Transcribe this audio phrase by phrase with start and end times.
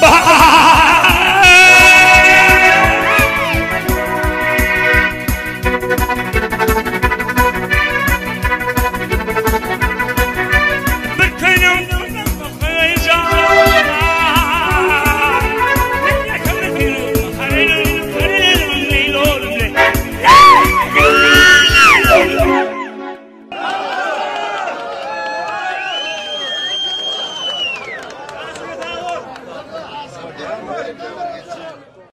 [0.00, 0.36] Bye.